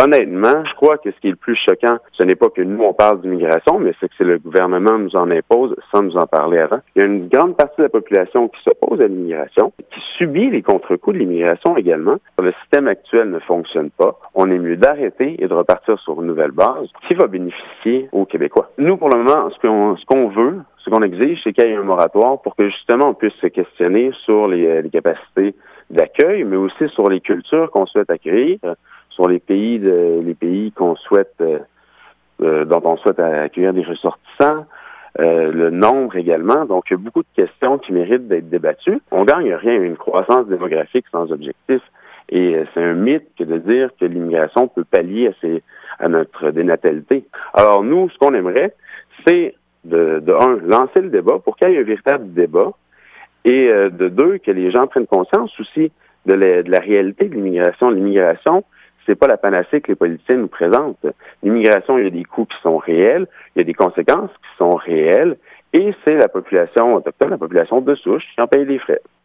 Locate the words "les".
10.50-10.62, 24.48-24.80, 24.80-24.90, 27.08-27.20, 29.28-29.40, 29.78-30.34, 54.50-54.70, 59.88-59.96, 68.66-68.78